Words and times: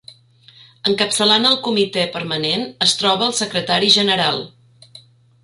Encapçalant 0.91 1.45
el 1.49 1.59
Comitè 1.67 2.07
Permanent 2.15 2.65
es 2.87 2.97
troba 3.03 3.27
el 3.29 3.37
secretari 3.43 3.93
general. 3.99 4.43